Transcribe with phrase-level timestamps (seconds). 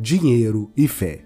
[0.00, 1.24] dinheiro e fé.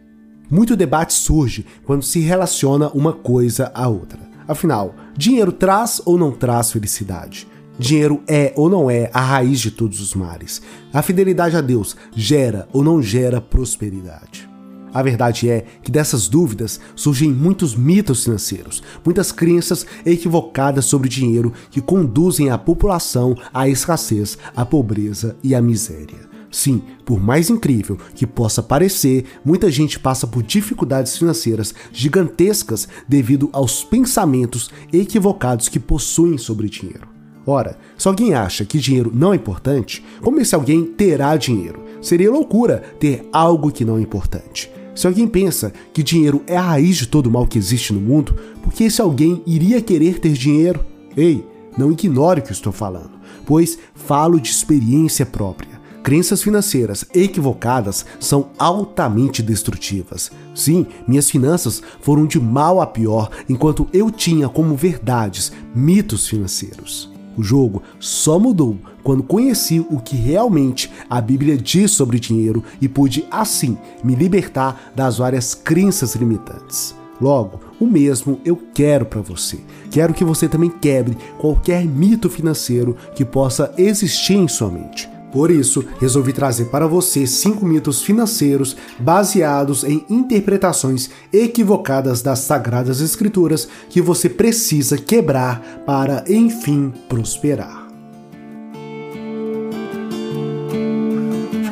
[0.51, 4.19] Muito debate surge quando se relaciona uma coisa à outra.
[4.49, 7.47] Afinal, dinheiro traz ou não traz felicidade?
[7.79, 10.61] Dinheiro é ou não é a raiz de todos os males?
[10.93, 14.51] A fidelidade a Deus gera ou não gera prosperidade?
[14.93, 21.53] A verdade é que dessas dúvidas surgem muitos mitos financeiros, muitas crenças equivocadas sobre dinheiro
[21.71, 26.30] que conduzem a população à escassez, à pobreza e à miséria.
[26.51, 33.49] Sim, por mais incrível que possa parecer, muita gente passa por dificuldades financeiras gigantescas devido
[33.53, 37.09] aos pensamentos equivocados que possuem sobre dinheiro.
[37.47, 41.83] Ora, se alguém acha que dinheiro não é importante, como esse alguém terá dinheiro?
[42.03, 44.71] Seria loucura ter algo que não é importante.
[44.95, 48.01] Se alguém pensa que dinheiro é a raiz de todo o mal que existe no
[48.01, 50.85] mundo, por que esse alguém iria querer ter dinheiro?
[51.17, 51.47] Ei,
[51.79, 53.13] não ignore o que estou falando,
[53.47, 55.80] pois falo de experiência própria.
[56.03, 60.31] Crenças financeiras equivocadas são altamente destrutivas.
[60.55, 67.11] Sim, minhas finanças foram de mal a pior enquanto eu tinha como verdades mitos financeiros.
[67.37, 72.89] O jogo só mudou quando conheci o que realmente a Bíblia diz sobre dinheiro e
[72.89, 76.95] pude, assim, me libertar das várias crenças limitantes.
[77.21, 79.59] Logo, o mesmo eu quero para você.
[79.91, 85.09] Quero que você também quebre qualquer mito financeiro que possa existir em sua mente.
[85.33, 93.01] Por isso, resolvi trazer para você cinco mitos financeiros baseados em interpretações equivocadas das Sagradas
[93.01, 97.80] Escrituras que você precisa quebrar para, enfim, prosperar.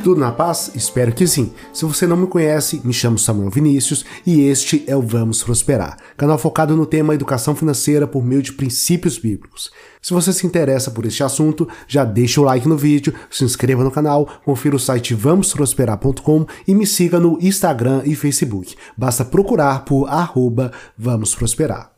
[0.09, 0.71] Tudo na paz?
[0.75, 1.53] Espero que sim.
[1.71, 5.99] Se você não me conhece, me chamo Samuel Vinícius e este é o Vamos Prosperar,
[6.17, 9.71] canal focado no tema educação financeira por meio de princípios bíblicos.
[10.01, 13.85] Se você se interessa por este assunto, já deixa o like no vídeo, se inscreva
[13.85, 18.77] no canal, confira o site vamosprosperar.com e me siga no Instagram e Facebook.
[18.97, 21.93] Basta procurar por arroba Vamos Prosperar.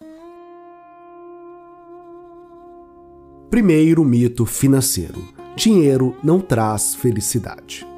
[3.48, 5.22] Primeiro mito financeiro:
[5.54, 7.88] dinheiro não traz felicidade.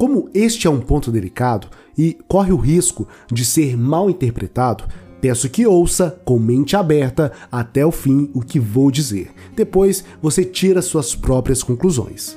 [0.00, 4.84] Como este é um ponto delicado e corre o risco de ser mal interpretado,
[5.20, 9.30] peço que ouça com mente aberta até o fim o que vou dizer.
[9.54, 12.34] Depois você tira suas próprias conclusões.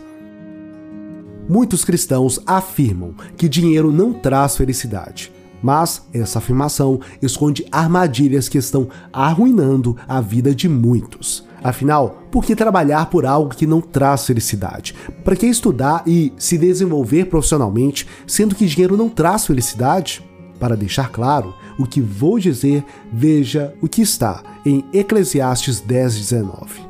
[1.47, 5.31] Muitos cristãos afirmam que dinheiro não traz felicidade,
[5.61, 11.47] mas essa afirmação esconde armadilhas que estão arruinando a vida de muitos.
[11.63, 14.93] Afinal, por que trabalhar por algo que não traz felicidade?
[15.23, 20.21] Para que estudar e se desenvolver profissionalmente, sendo que dinheiro não traz felicidade?
[20.59, 26.81] Para deixar claro o que vou dizer, veja o que está em Eclesiastes 10:19.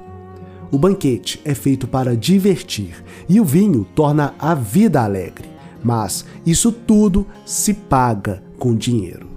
[0.72, 2.96] O banquete é feito para divertir
[3.30, 5.48] e o vinho torna a vida alegre,
[5.84, 9.33] mas isso tudo se paga com dinheiro.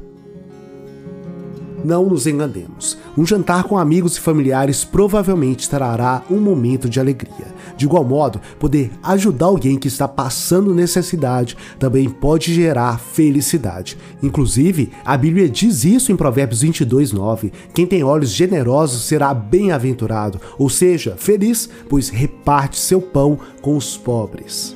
[1.84, 2.96] Não nos enganemos.
[3.16, 7.54] Um jantar com amigos e familiares provavelmente trará um momento de alegria.
[7.76, 13.98] De igual modo, poder ajudar alguém que está passando necessidade também pode gerar felicidade.
[14.22, 17.52] Inclusive, a Bíblia diz isso em Provérbios 22, 9.
[17.74, 23.96] Quem tem olhos generosos será bem-aventurado, ou seja, feliz, pois reparte seu pão com os
[23.96, 24.74] pobres.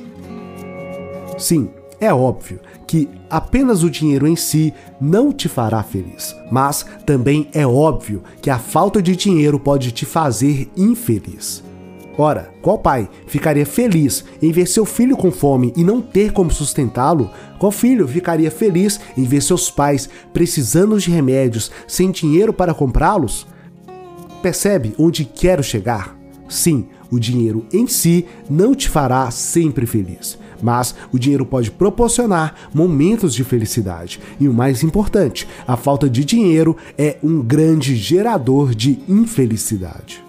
[1.37, 1.69] Sim,
[2.01, 7.65] é óbvio que apenas o dinheiro em si não te fará feliz, mas também é
[7.65, 11.63] óbvio que a falta de dinheiro pode te fazer infeliz.
[12.17, 16.51] Ora, qual pai ficaria feliz em ver seu filho com fome e não ter como
[16.51, 17.29] sustentá-lo?
[17.57, 23.47] Qual filho ficaria feliz em ver seus pais precisando de remédios sem dinheiro para comprá-los?
[24.41, 26.17] Percebe onde quero chegar?
[26.49, 32.55] Sim, o dinheiro em si não te fará sempre feliz, mas o dinheiro pode proporcionar
[32.73, 34.19] momentos de felicidade.
[34.39, 40.23] E o mais importante, a falta de dinheiro é um grande gerador de infelicidade.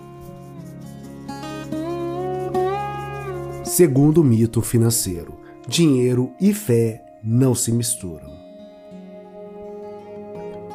[3.65, 5.35] Segundo mito financeiro:
[5.67, 8.42] dinheiro e fé não se misturam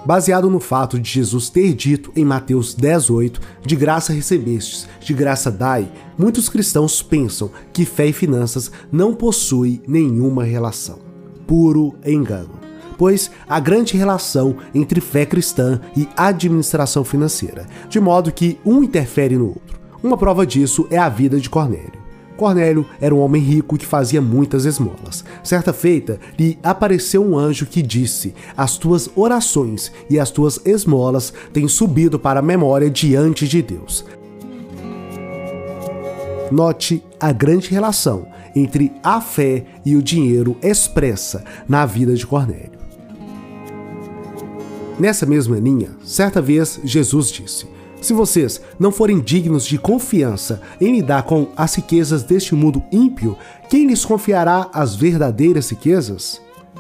[0.07, 5.51] baseado no fato de Jesus ter dito em Mateus 10:8, de graça recebestes, de graça
[5.51, 11.00] dai, muitos cristãos pensam que fé e finanças não possuem nenhuma relação.
[11.45, 12.51] Puro engano.
[12.98, 19.38] Pois há grande relação entre fé cristã e administração financeira, de modo que um interfere
[19.38, 19.77] no outro.
[20.01, 22.06] Uma prova disso é a vida de Cornélio.
[22.38, 25.25] Cornélio era um homem rico que fazia muitas esmolas.
[25.44, 31.34] Certa feita, lhe apareceu um anjo que disse: As tuas orações e as tuas esmolas
[31.51, 34.06] têm subido para a memória diante de Deus.
[36.50, 42.78] Note a grande relação entre a fé e o dinheiro expressa na vida de Cornélio.
[45.00, 47.68] Nessa mesma linha, certa vez Jesus disse:
[48.02, 53.36] Se vocês não forem dignos de confiança em lidar com as riquezas deste mundo ímpio,
[53.70, 56.40] quem lhes confiará as verdadeiras riquezas?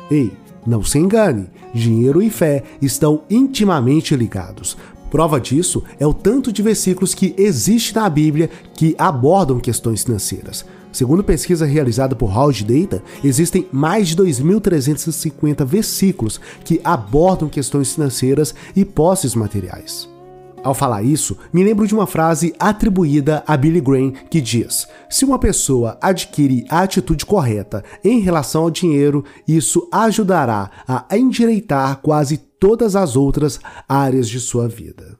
[0.09, 0.31] Ei,
[0.65, 4.77] não se engane, dinheiro e fé estão intimamente ligados.
[5.09, 10.65] Prova disso é o tanto de versículos que existe na Bíblia que abordam questões financeiras.
[10.91, 18.53] Segundo pesquisa realizada por Howard Data, existem mais de 2.350 versículos que abordam questões financeiras
[18.75, 20.16] e posses materiais.
[20.63, 25.23] Ao falar isso, me lembro de uma frase atribuída a Billy Graham que diz: Se
[25.23, 32.37] uma pessoa adquire a atitude correta em relação ao dinheiro, isso ajudará a endireitar quase
[32.37, 35.17] todas as outras áreas de sua vida.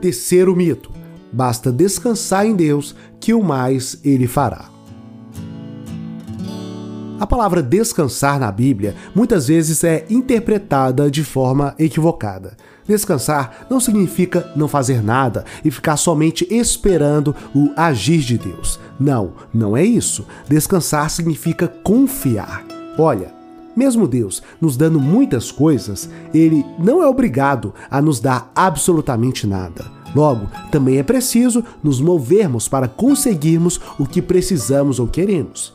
[0.00, 0.90] Terceiro mito:
[1.32, 4.75] basta descansar em Deus que o mais ele fará.
[7.18, 12.56] A palavra descansar na Bíblia muitas vezes é interpretada de forma equivocada.
[12.86, 18.78] Descansar não significa não fazer nada e ficar somente esperando o agir de Deus.
[19.00, 20.26] Não, não é isso.
[20.46, 22.64] Descansar significa confiar.
[22.98, 23.34] Olha,
[23.74, 29.86] mesmo Deus nos dando muitas coisas, ele não é obrigado a nos dar absolutamente nada.
[30.14, 35.74] Logo, também é preciso nos movermos para conseguirmos o que precisamos ou queremos.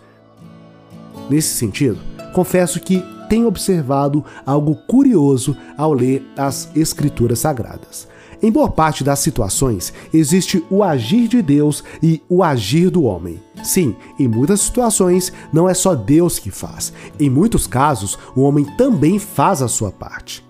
[1.31, 1.97] Nesse sentido,
[2.33, 8.05] confesso que tenho observado algo curioso ao ler as Escrituras Sagradas.
[8.43, 13.41] Em boa parte das situações, existe o agir de Deus e o agir do homem.
[13.63, 16.91] Sim, em muitas situações não é só Deus que faz.
[17.17, 20.45] Em muitos casos, o homem também faz a sua parte.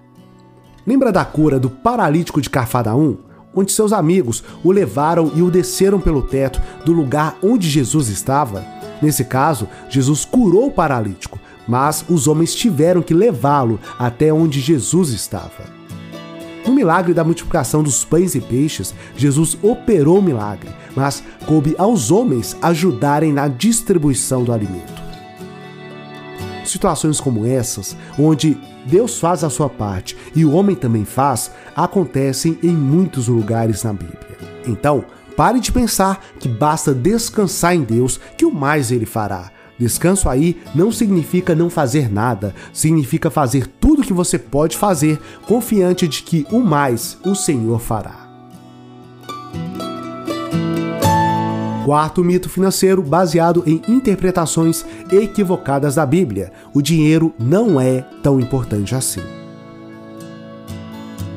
[0.88, 3.18] Lembra da cura do paralítico de Carfadaum?
[3.54, 8.81] Onde seus amigos o levaram e o desceram pelo teto do lugar onde Jesus estava?
[9.02, 15.10] Nesse caso, Jesus curou o paralítico, mas os homens tiveram que levá-lo até onde Jesus
[15.10, 15.82] estava.
[16.66, 22.12] No milagre da multiplicação dos pães e peixes, Jesus operou o milagre, mas coube aos
[22.12, 25.02] homens ajudarem na distribuição do alimento.
[26.64, 32.58] Situações como essas, onde Deus faz a sua parte e o homem também faz, acontecem
[32.62, 34.38] em muitos lugares na Bíblia.
[34.68, 35.04] Então,
[35.42, 39.50] Pare de pensar que basta descansar em Deus que o mais ele fará.
[39.76, 46.08] Descanso aí não significa não fazer nada, significa fazer tudo que você pode fazer, confiante
[46.08, 48.30] de que o mais o Senhor fará.
[51.86, 58.94] Quarto mito financeiro baseado em interpretações equivocadas da Bíblia: o dinheiro não é tão importante
[58.94, 59.22] assim.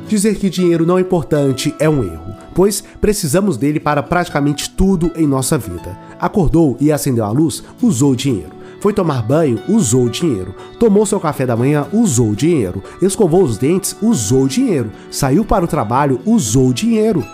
[0.06, 5.10] Dizer que dinheiro não é importante é um erro pois precisamos dele para praticamente tudo
[5.16, 5.98] em nossa vida.
[6.20, 8.64] Acordou e acendeu a luz, usou dinheiro.
[8.80, 10.54] Foi tomar banho, usou dinheiro.
[10.78, 12.82] Tomou seu café da manhã, usou dinheiro.
[13.00, 14.90] Escovou os dentes, usou dinheiro.
[15.10, 17.24] Saiu para o trabalho, usou dinheiro.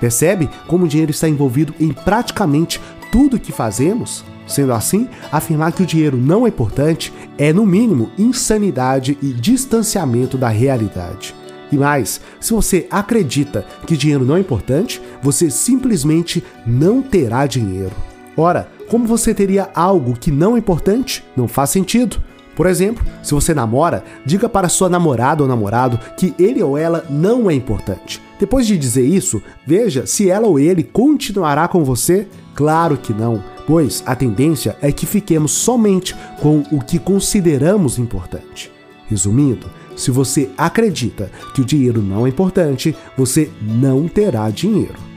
[0.00, 2.80] Percebe como o dinheiro está envolvido em praticamente
[3.10, 4.24] tudo que fazemos?
[4.46, 10.38] Sendo assim, afirmar que o dinheiro não é importante é, no mínimo, insanidade e distanciamento
[10.38, 11.34] da realidade.
[11.70, 17.94] E mais, se você acredita que dinheiro não é importante, você simplesmente não terá dinheiro.
[18.36, 21.24] Ora, como você teria algo que não é importante?
[21.36, 22.20] Não faz sentido.
[22.56, 27.04] Por exemplo, se você namora, diga para sua namorada ou namorado que ele ou ela
[27.08, 28.20] não é importante.
[28.38, 32.26] Depois de dizer isso, veja se ela ou ele continuará com você.
[32.54, 38.70] Claro que não, pois a tendência é que fiquemos somente com o que consideramos importante.
[39.06, 39.66] Resumindo,
[39.96, 45.10] se você acredita que o dinheiro não é importante, você não terá dinheiro.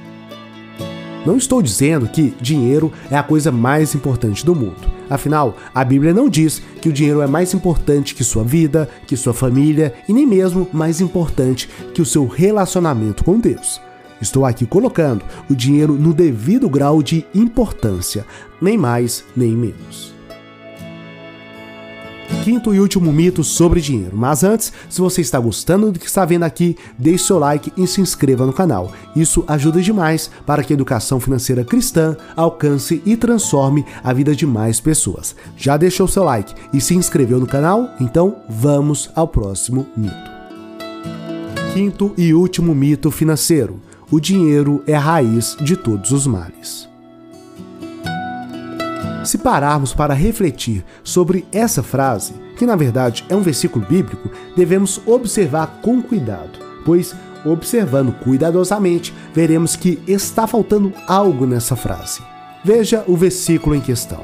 [1.26, 4.92] Não estou dizendo que dinheiro é a coisa mais importante do mundo.
[5.10, 9.16] Afinal, a Bíblia não diz que o dinheiro é mais importante que sua vida, que
[9.16, 13.80] sua família e nem mesmo mais importante que o seu relacionamento com Deus.
[14.20, 18.26] Estou aqui colocando o dinheiro no devido grau de importância,
[18.62, 20.13] nem mais nem menos
[22.44, 24.18] quinto e último mito sobre dinheiro.
[24.18, 27.88] Mas antes, se você está gostando do que está vendo aqui, deixe seu like e
[27.88, 28.92] se inscreva no canal.
[29.16, 34.46] Isso ajuda demais para que a educação financeira cristã alcance e transforme a vida de
[34.46, 35.34] mais pessoas.
[35.56, 37.90] Já deixou seu like e se inscreveu no canal?
[37.98, 40.34] Então vamos ao próximo mito.
[41.74, 43.80] Quinto e último mito financeiro:
[44.12, 46.93] o dinheiro é a raiz de todos os males.
[49.24, 55.02] Se pararmos para refletir sobre essa frase, que na verdade é um versículo bíblico, devemos
[55.06, 57.16] observar com cuidado, pois
[57.46, 62.22] observando cuidadosamente, veremos que está faltando algo nessa frase.
[62.64, 64.22] Veja o versículo em questão.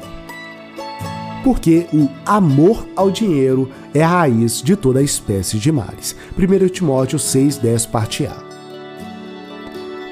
[1.44, 6.14] Porque o amor ao dinheiro é a raiz de toda espécie de males.
[6.38, 8.49] 1 Timóteo 6,10 parte A.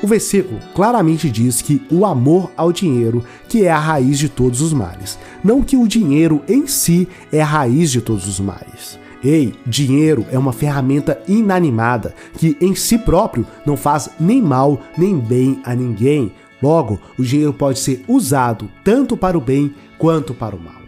[0.00, 4.60] O versículo claramente diz que o amor ao dinheiro que é a raiz de todos
[4.60, 8.98] os males, não que o dinheiro em si é a raiz de todos os males.
[9.24, 15.18] Ei, dinheiro é uma ferramenta inanimada que em si próprio não faz nem mal nem
[15.18, 16.32] bem a ninguém.
[16.62, 20.78] Logo, o dinheiro pode ser usado tanto para o bem quanto para o mal.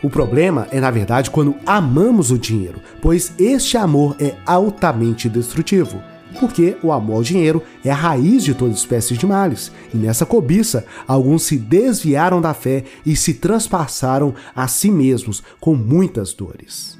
[0.00, 6.00] O problema é, na verdade, quando amamos o dinheiro, pois este amor é altamente destrutivo
[6.38, 9.72] porque o amor ao dinheiro é a raiz de toda espécie de males.
[9.92, 15.74] E nessa cobiça, alguns se desviaram da fé e se transpassaram a si mesmos com
[15.74, 16.98] muitas dores.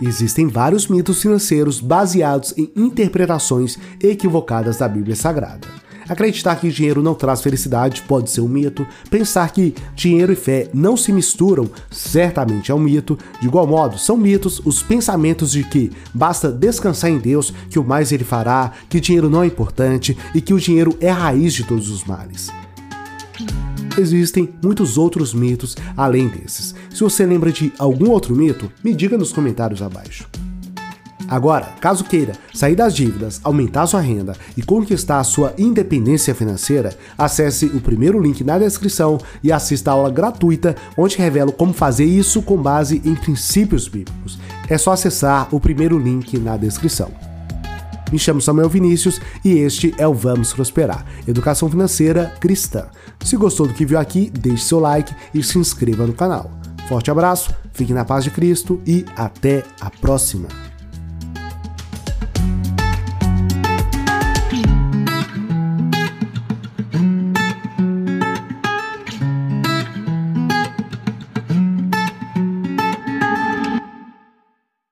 [0.00, 5.83] Existem vários mitos financeiros baseados em interpretações equivocadas da Bíblia Sagrada.
[6.08, 8.86] Acreditar que dinheiro não traz felicidade pode ser um mito.
[9.10, 13.18] Pensar que dinheiro e fé não se misturam certamente é um mito.
[13.40, 17.84] De igual modo, são mitos os pensamentos de que basta descansar em Deus que o
[17.84, 21.54] mais ele fará, que dinheiro não é importante e que o dinheiro é a raiz
[21.54, 22.50] de todos os males.
[23.96, 26.74] Existem muitos outros mitos além desses.
[26.90, 30.28] Se você lembra de algum outro mito, me diga nos comentários abaixo.
[31.28, 37.66] Agora, caso queira sair das dívidas, aumentar sua renda e conquistar sua independência financeira, acesse
[37.66, 42.42] o primeiro link na descrição e assista a aula gratuita onde revelo como fazer isso
[42.42, 44.38] com base em princípios bíblicos.
[44.68, 47.10] É só acessar o primeiro link na descrição.
[48.12, 52.86] Me chamo Samuel Vinícius e este é o Vamos Prosperar, Educação Financeira Cristã.
[53.24, 56.50] Se gostou do que viu aqui, deixe seu like e se inscreva no canal.
[56.88, 60.73] Forte abraço, fique na paz de Cristo e até a próxima!